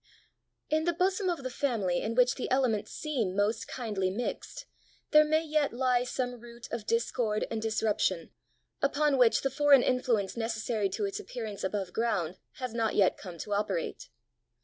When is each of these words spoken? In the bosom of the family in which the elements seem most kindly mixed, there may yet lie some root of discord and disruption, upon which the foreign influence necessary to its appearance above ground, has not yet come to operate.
In 0.71 0.85
the 0.85 0.93
bosom 0.93 1.29
of 1.29 1.43
the 1.43 1.51
family 1.51 2.01
in 2.01 2.15
which 2.15 2.33
the 2.33 2.49
elements 2.49 2.91
seem 2.91 3.35
most 3.35 3.67
kindly 3.67 4.09
mixed, 4.09 4.65
there 5.11 5.23
may 5.23 5.43
yet 5.43 5.73
lie 5.73 6.05
some 6.05 6.39
root 6.39 6.67
of 6.71 6.87
discord 6.87 7.45
and 7.51 7.61
disruption, 7.61 8.31
upon 8.81 9.19
which 9.19 9.43
the 9.43 9.51
foreign 9.51 9.83
influence 9.83 10.35
necessary 10.35 10.89
to 10.89 11.05
its 11.05 11.19
appearance 11.19 11.63
above 11.63 11.93
ground, 11.93 12.39
has 12.53 12.73
not 12.73 12.95
yet 12.95 13.15
come 13.15 13.37
to 13.37 13.53
operate. 13.53 14.09